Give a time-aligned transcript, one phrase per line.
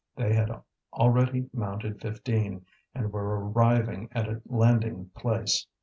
[0.15, 0.49] They had
[0.93, 2.65] already mounted fifteen,
[2.95, 5.67] and were arriving at a landing place.